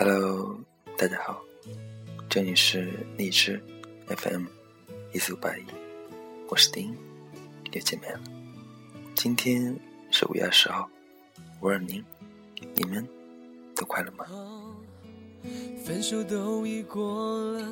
[0.00, 0.56] Hello，
[0.96, 1.42] 大家好，
[2.28, 3.60] 这里是荔枝
[4.06, 4.44] FM
[5.12, 5.64] 一四五八一，
[6.48, 6.96] 我是丁，
[7.72, 8.20] 又见面了。
[9.16, 9.76] 今天
[10.12, 10.88] 是五月二十号，
[11.60, 12.04] 五二零，
[12.76, 13.04] 你们
[13.74, 14.24] 都快乐吗？
[15.84, 17.68] 分手都已过了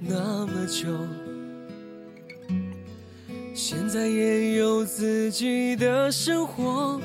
[0.00, 0.88] 那么久，
[3.54, 6.98] 现在也有自己的生活。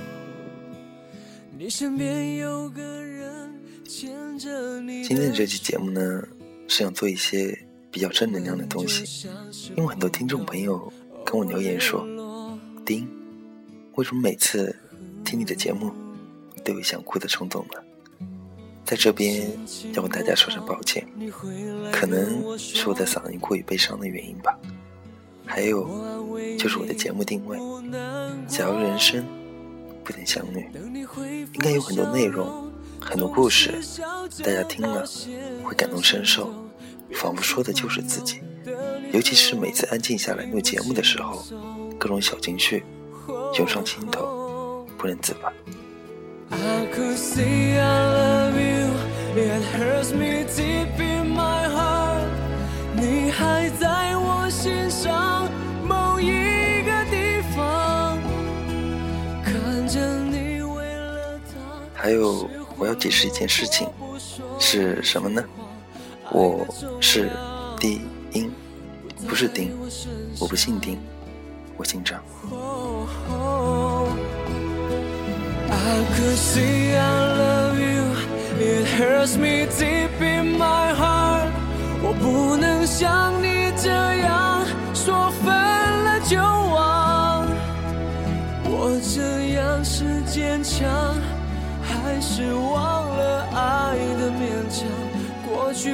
[1.57, 3.10] 你身边有个人。
[4.41, 6.01] 今天的这期节目呢，
[6.67, 7.55] 是想做一些
[7.91, 9.27] 比较正能量的东西，
[9.75, 10.91] 因为很多听众朋友
[11.23, 12.03] 跟我留言说
[12.83, 13.07] ：“丁，
[13.93, 14.75] 为什么每次
[15.23, 15.91] 听你的节目
[16.65, 18.27] 都有想哭的冲动呢？”
[18.83, 19.47] 在这边
[19.93, 21.07] 要跟大家说声抱歉，
[21.91, 24.57] 可能是我的嗓音过于悲伤的原因吧。
[25.45, 25.87] 还有
[26.57, 27.59] 就是我的节目定位，
[28.47, 29.23] 假如人生
[30.03, 30.65] 不能相遇，
[31.53, 32.70] 应该有很多内容、
[33.01, 33.73] 很多故事，
[34.43, 35.03] 大家听了
[35.63, 36.53] 会感同身受，
[37.13, 38.39] 仿佛说的就是自己。
[39.11, 41.43] 尤其是每次安静下来录节目的时候，
[41.99, 42.83] 各种小情绪
[43.57, 45.51] 涌上心头，不能自拔。
[46.51, 48.93] I could say I love you,
[49.35, 52.27] it hurts me deep in my heart。
[52.95, 55.49] 你还在我心上
[55.85, 58.17] 某一个地方，
[59.43, 61.53] 看着你为了他。
[61.93, 62.49] 还有，
[62.81, 63.87] 我要解释一件事情，
[64.59, 65.43] 是什么呢？
[66.31, 66.65] 我
[66.99, 67.29] 是
[67.79, 68.01] 丁
[68.31, 68.51] 英，
[69.27, 69.71] 不是丁，
[70.39, 70.97] 我不姓丁，
[71.77, 72.19] 我姓张。
[82.03, 84.20] 我不能像你这样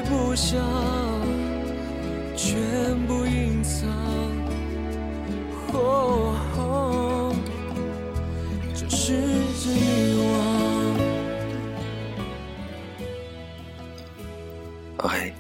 [0.10, 0.58] 不想
[2.36, 2.56] 全
[3.06, 3.88] 部隐藏。
[5.74, 7.36] 哦哦
[8.74, 9.14] 这是
[9.62, 10.28] 这欲望。
[15.00, 15.34] OK，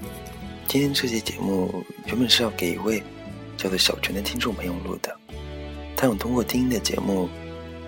[0.67, 3.01] 今天这期节目原本是要给一位
[3.55, 5.15] 叫做小泉的听众朋友录的，
[5.95, 7.29] 他想通过丁的节目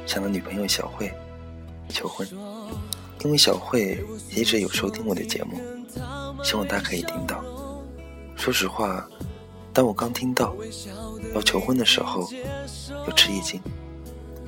[0.06, 1.12] 向他女朋友小慧
[1.90, 2.26] 求婚，
[3.24, 5.60] 因为小慧一直有收听我的节目，
[6.44, 7.44] 希望他可以听到。
[8.36, 9.08] 说实话，
[9.74, 10.56] 当我刚听到
[11.36, 12.28] 要求婚的时候，
[13.08, 13.62] 有吃一惊，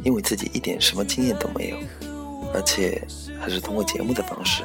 [0.04, 1.78] 因为自己一点什么经验都没有，
[2.54, 3.06] 而且
[3.40, 4.64] 还是通过节目的方式。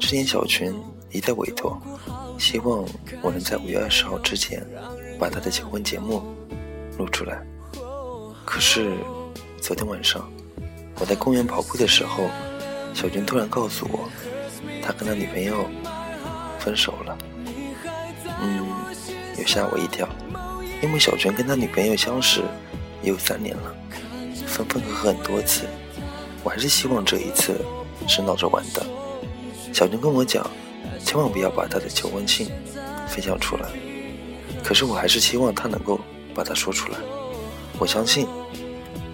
[0.00, 0.74] 之前小群
[1.10, 1.80] 一再委托，
[2.38, 2.84] 希望
[3.22, 4.64] 我能在五月二十号之前
[5.18, 6.22] 把他的求婚节目
[6.98, 7.42] 录出来。
[8.44, 8.96] 可是
[9.60, 10.30] 昨天晚上
[11.00, 12.24] 我在公园跑步的时候，
[12.94, 14.08] 小泉突然告诉我，
[14.82, 15.66] 他跟他女朋友
[16.58, 17.18] 分手了。
[18.40, 18.66] 嗯，
[19.36, 20.08] 也吓我一跳，
[20.82, 22.42] 因为小泉跟他女朋友相识
[23.02, 23.74] 也有三年了，
[24.46, 25.66] 分分合合很多次，
[26.44, 27.60] 我还是希望这一次
[28.06, 28.86] 是闹着玩的。
[29.72, 30.48] 小泉跟我讲，
[31.04, 32.48] 千万不要把他的求婚信
[33.08, 33.68] 分享出来。
[34.62, 36.00] 可是我还是希望他能够
[36.34, 36.98] 把它说出来。
[37.78, 38.26] 我相信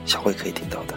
[0.04, 0.94] 小慧可以听到的。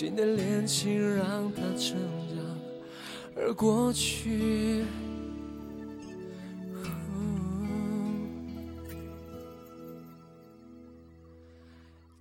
[0.00, 1.98] 新的恋情让它成
[2.28, 2.38] 长，
[3.34, 4.84] 而过去，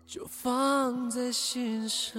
[0.07, 2.17] 就放在心上。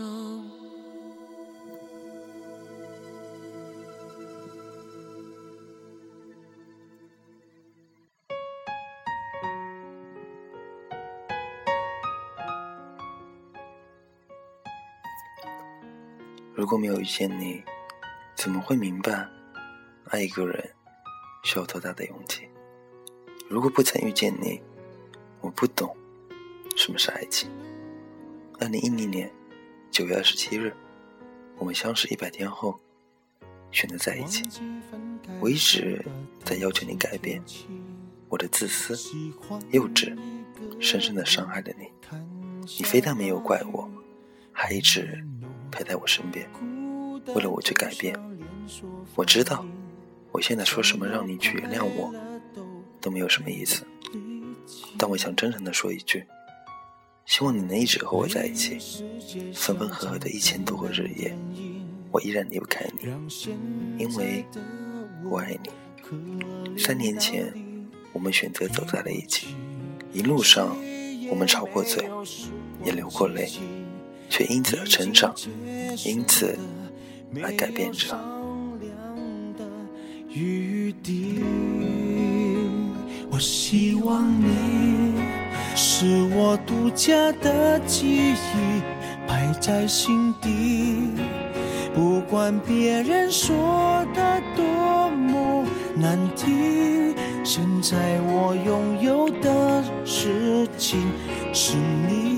[16.58, 17.62] 如果没有遇见你，
[18.34, 19.28] 怎么会明白，
[20.06, 20.70] 爱一个人
[21.44, 22.48] 需要多大的勇气？
[23.48, 24.60] 如果不曾遇见你，
[25.40, 25.96] 我不懂
[26.76, 27.48] 什么是爱情。
[28.58, 29.32] 二零一零年
[29.92, 30.74] 九月二十七日，
[31.58, 32.80] 我们相识一百天后，
[33.70, 34.42] 选择在一起。
[35.38, 36.04] 我一直
[36.42, 37.40] 在要求你改变，
[38.28, 38.96] 我的自私、
[39.70, 40.12] 幼稚，
[40.80, 41.88] 深深的伤害了你。
[42.62, 43.88] 你非但没有怪我，
[44.52, 45.24] 还一直
[45.70, 46.48] 陪在我身边，
[47.34, 48.18] 为了我去改变。
[49.14, 49.64] 我知道，
[50.32, 52.14] 我现在说什么让你去原谅我，
[53.00, 53.86] 都没有什么意思。
[54.98, 56.24] 但我想真诚的说一句，
[57.24, 58.78] 希望你能一直和我在一起，
[59.54, 61.36] 分分合合的一千多个日夜，
[62.10, 63.08] 我依然离不开你，
[63.98, 64.44] 因为
[65.24, 66.78] 我爱你。
[66.78, 67.52] 三年前，
[68.12, 69.48] 我们选择走在了一起，
[70.12, 70.76] 一路上
[71.30, 72.08] 我们吵过嘴，
[72.84, 73.50] 也流过泪，
[74.28, 75.34] 却因此而成长，
[76.04, 76.58] 因此
[77.42, 78.16] 而改变着。
[83.30, 85.14] 我希望你
[85.76, 88.82] 是我独家的记忆，
[89.26, 91.10] 摆在心底。
[91.94, 95.64] 不管别人说的多么
[95.96, 97.14] 难听，
[97.44, 101.00] 现在我拥有的事情
[101.52, 102.37] 是你，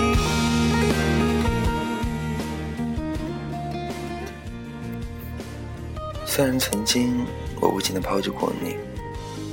[6.31, 7.25] 虽然曾经。
[7.59, 8.75] 我无情的抛弃过你，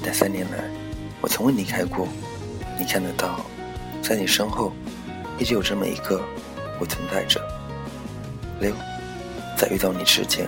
[0.02, 0.64] 但三年来，
[1.20, 2.08] 我从未离开过。
[2.78, 3.44] 你看得到，
[4.00, 4.72] 在你身后，
[5.38, 6.24] 一直有这么一个
[6.80, 7.38] 我存在着。
[8.60, 8.72] 六，
[9.58, 10.46] 在遇到你之前，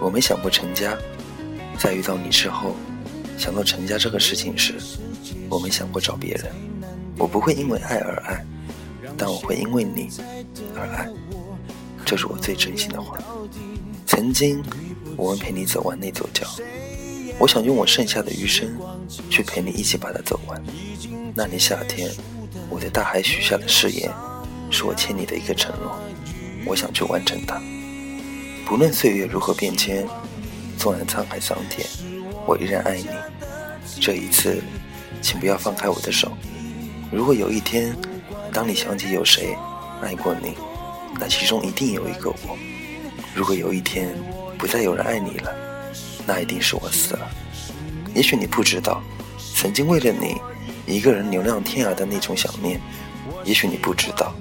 [0.00, 0.96] 我没想过成家；
[1.78, 2.74] 在遇到你之后，
[3.38, 4.74] 想到成家这个事情时，
[5.48, 6.46] 我没想过找别人。
[7.18, 8.44] 我不会因为爱而爱，
[9.16, 10.08] 但我会因为你
[10.74, 11.08] 而爱。
[12.04, 13.16] 这是我最真心的话。
[14.06, 14.60] 曾经，
[15.20, 16.46] 我们陪你走完那座桥。
[17.38, 18.74] 我想用我剩下的余生，
[19.28, 20.62] 去陪你一起把它走完。
[21.34, 22.10] 那年夏天，
[22.70, 24.10] 我在大海许下的誓言，
[24.70, 25.94] 是我欠你的一个承诺。
[26.64, 27.60] 我想去完成它。
[28.64, 30.06] 不论岁月如何变迁，
[30.78, 31.86] 纵然沧海桑田，
[32.46, 33.10] 我依然爱你。
[34.00, 34.62] 这一次，
[35.20, 36.32] 请不要放开我的手。
[37.12, 37.94] 如果有一天，
[38.54, 39.54] 当你想起有谁
[40.00, 40.54] 爱过你，
[41.18, 42.56] 那其中一定有一个我。
[43.34, 44.08] 如果有一天，
[44.60, 45.50] 不再有人爱你了。
[46.26, 47.30] 那一定是我死了。
[48.14, 49.02] 也许你不知道，
[49.54, 50.36] 曾经为了你
[50.86, 52.78] 一个人流浪天涯的那种想念。
[53.42, 54.34] 也许你不知道，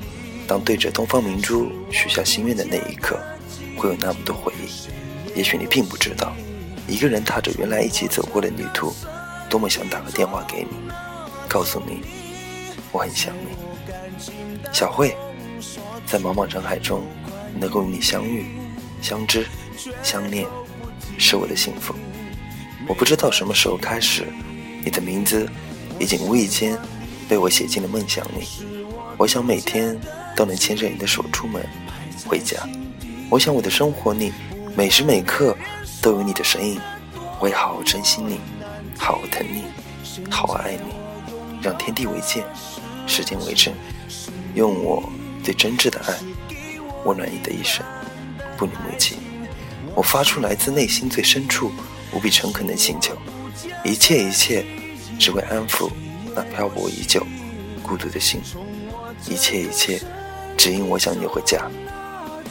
[0.45, 3.17] 当对着东方明珠许下心愿的那一刻，
[3.77, 4.89] 会有那么多回忆。
[5.37, 6.33] 也许你并不知道，
[6.85, 8.93] 一个人踏着原来一起走过的旅途，
[9.49, 10.91] 多么想打个电话给你，
[11.47, 12.01] 告诉你
[12.91, 14.19] 我很想你。
[14.73, 15.15] 小慧，
[16.05, 17.03] 在茫茫人海中，
[17.57, 18.45] 能够与你相遇、
[19.01, 19.47] 相知、
[20.03, 20.47] 相恋。
[21.17, 21.93] 是我的幸福。
[22.87, 24.25] 我不知道什么时候开始，
[24.83, 25.49] 你的名字
[25.99, 26.77] 已经无意间
[27.27, 28.47] 被我写进了梦想里。
[29.17, 29.99] 我想每天
[30.35, 31.61] 都能牵着你的手出门
[32.25, 32.57] 回家。
[33.29, 34.31] 我想我的生活里
[34.77, 35.55] 每时每刻
[36.01, 36.79] 都有你的身影。
[37.39, 38.39] 我会好好珍惜你，
[38.97, 39.63] 好好疼你，
[40.29, 40.93] 好好爱你，
[41.61, 42.43] 让天地为鉴，
[43.07, 43.73] 时间为证，
[44.55, 45.03] 用我
[45.43, 46.13] 最真挚的爱
[47.05, 47.85] 温暖你的一生，
[48.57, 49.17] 不离不弃。
[49.99, 51.73] 我发出来自内心最深处、
[52.13, 53.17] 无比诚恳的请求，
[53.83, 54.65] 一切一切，
[55.19, 55.91] 只为安抚
[56.33, 57.21] 那漂泊已久、
[57.83, 58.39] 孤独的心。
[59.27, 60.01] 一切一切，
[60.55, 61.69] 只因我想你回家，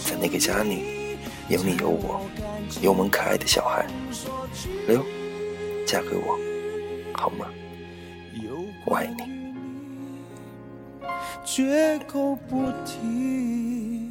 [0.05, 1.17] 在那个家里，
[1.49, 2.21] 有你有我，
[2.83, 3.87] 有我们可爱的小孩。
[4.87, 5.03] 六，
[5.87, 6.39] 嫁给我，
[7.15, 7.47] 好吗？
[8.85, 9.55] 我爱你。
[11.47, 14.08] 绝口不提。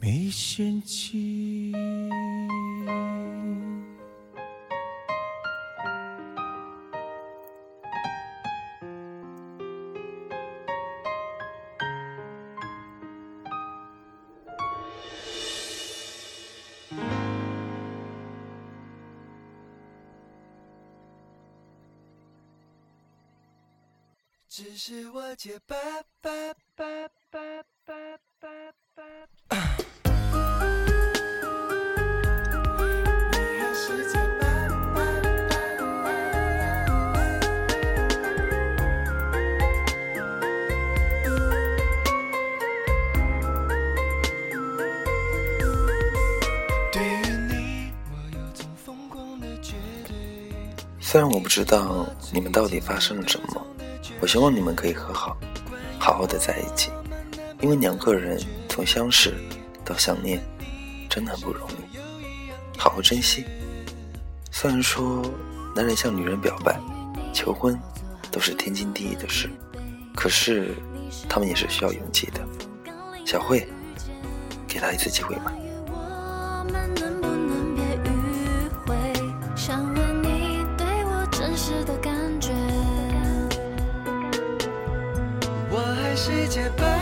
[0.00, 1.72] 没嫌弃。
[24.48, 25.76] 只是我结巴
[26.20, 26.30] 巴
[51.10, 53.66] 虽然我不知道你们到底发生了什么，
[54.20, 55.34] 我希望你们可以和好，
[55.98, 56.90] 好好的在一起，
[57.62, 58.38] 因为两个人
[58.68, 59.32] 从相识
[59.86, 60.38] 到相恋，
[61.08, 61.98] 真的很不容易，
[62.76, 63.46] 好好珍惜。
[64.50, 65.22] 虽然说
[65.74, 66.78] 男人向女人表白、
[67.32, 67.74] 求婚
[68.30, 69.48] 都是天经地义的事，
[70.14, 70.74] 可是
[71.26, 72.46] 他们也是需要勇气的。
[73.24, 73.66] 小慧，
[74.68, 75.54] 给他一次机会吧。
[86.48, 86.97] 界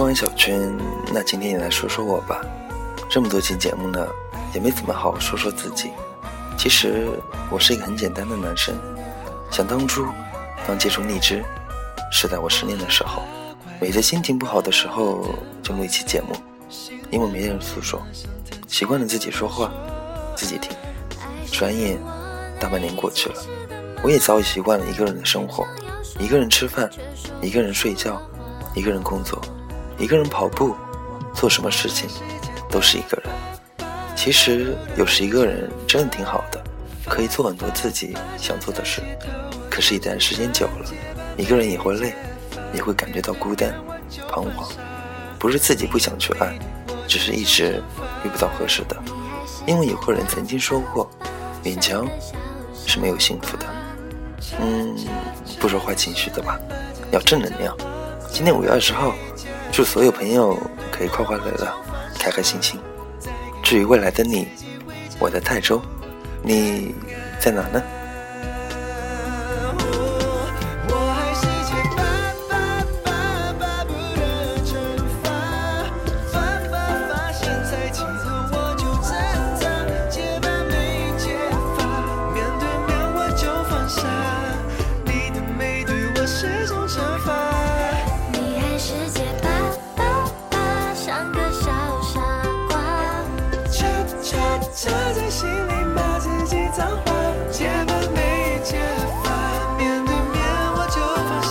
[0.00, 0.74] 说完小圈，
[1.12, 2.40] 那今天也来说说我吧。
[3.10, 4.08] 这么多期节目呢，
[4.54, 5.90] 也没怎么好好说说自己。
[6.56, 7.06] 其实
[7.50, 8.74] 我是一个很简单的男生。
[9.50, 10.06] 想当初
[10.66, 11.44] 刚接触荔枝，
[12.10, 13.20] 是在我失恋的时候，
[13.78, 15.22] 每次心情不好的时候
[15.62, 16.34] 就录一期节目，
[17.10, 18.00] 因为没人诉说，
[18.66, 19.70] 习惯了自己说话，
[20.34, 20.74] 自己听。
[21.52, 21.98] 转眼
[22.58, 23.34] 大半年过去了，
[24.02, 25.68] 我也早已习惯了一个人的生活，
[26.18, 26.88] 一个人吃饭，
[27.42, 28.18] 一个人睡觉，
[28.74, 29.38] 一个人工作，
[30.00, 30.74] 一个人跑步，
[31.34, 32.08] 做什么事情
[32.70, 33.86] 都是一个人。
[34.16, 36.58] 其实有时一个人真的挺好的，
[37.06, 39.02] 可以做很多自己想做的事。
[39.70, 40.90] 可是，一旦时间久了，
[41.36, 42.14] 一个人也会累，
[42.72, 43.74] 也会感觉到孤单、
[44.26, 44.66] 彷徨。
[45.38, 46.58] 不是自己不想去爱，
[47.06, 47.82] 只是一直
[48.24, 48.96] 遇不到合适的。
[49.66, 51.10] 因为有个人曾经说过，
[51.62, 52.08] 勉强
[52.86, 53.66] 是没有幸福的。
[54.62, 54.96] 嗯，
[55.60, 56.58] 不说坏情绪的吧，
[57.10, 57.76] 要正能量。
[58.32, 59.14] 今天五月二十号，
[59.72, 60.58] 祝所有朋友
[60.90, 61.72] 可以快快乐乐、
[62.18, 62.78] 开开心心。
[63.62, 64.48] 至于未来的你，
[65.18, 65.80] 我在泰州，
[66.42, 66.94] 你
[67.38, 67.82] 在哪呢？
[95.40, 97.10] 心里骂自己脏话，
[97.50, 98.76] 结巴没结
[99.24, 99.26] 发，
[99.78, 100.36] 面对面
[100.76, 101.50] 我就放下，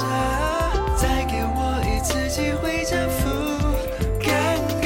[0.95, 3.17] 再给我一次机会征服
[4.21, 4.29] 尴
[4.83, 4.85] 尬。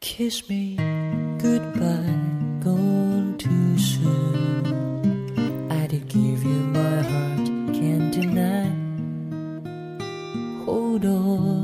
[0.00, 0.76] Kiss me
[1.38, 2.18] goodbye,
[2.64, 4.64] gone too soon.
[5.70, 8.66] I did give you my heart, can't deny.
[10.66, 11.59] Hold on,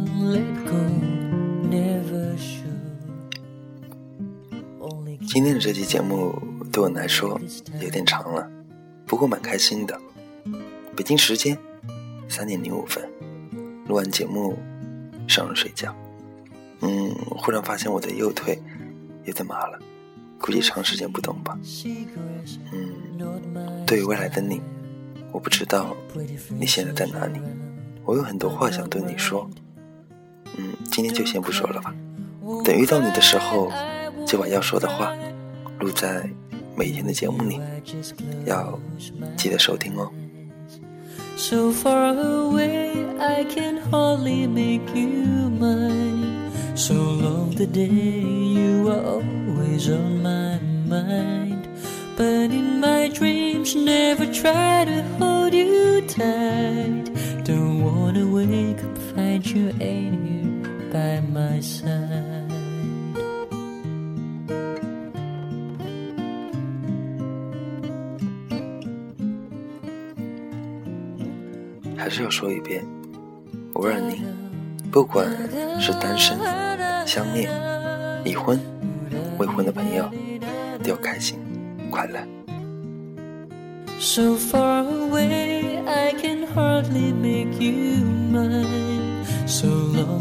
[5.29, 6.35] 今天的这期节目
[6.73, 7.39] 对我来说
[7.81, 8.49] 有点长了，
[9.07, 10.01] 不过蛮开心的。
[10.97, 11.57] 北京时间
[12.29, 13.07] 三点零五分，
[13.87, 14.59] 录完节目
[15.29, 15.95] 上了睡觉。
[16.81, 18.59] 嗯，忽然发现我的右腿
[19.25, 19.79] 有点麻了，
[20.41, 21.59] 估计长时间不动吧。
[22.73, 24.63] 嗯，对于未来的你，
[25.33, 25.95] 我不知道
[26.59, 27.39] 你现在在哪里，
[28.05, 29.49] 我有很多话想对你说。
[30.57, 31.95] 嗯，今天就先不说了吧，
[32.65, 33.71] 等遇到你的时候，
[34.27, 35.13] 就把要说的话
[35.81, 36.29] 录在
[36.75, 37.61] 每天的节目里，
[38.45, 38.79] 要
[39.37, 40.11] 记得收听哦。
[41.37, 46.51] So far away, I can hardly make you mine.
[46.75, 50.59] So long the day you are always on my
[50.89, 51.69] mind.
[52.17, 57.11] But in my dreams, never try to hold you tight.
[57.45, 60.46] Don't wanna wake up, find you ain't here
[60.97, 61.93] by my side.
[71.95, 72.83] 还是要说一遍，
[73.75, 74.23] 我让你，
[74.91, 75.29] 不管
[75.79, 76.39] 是单身、
[77.07, 77.51] 相恋、
[78.25, 78.59] 已婚、
[79.37, 80.09] 未婚的朋友，
[80.83, 81.39] 都要开心、
[81.91, 82.19] 快乐。
[83.99, 89.27] So far away, I can hardly make you mine.
[89.47, 90.16] So long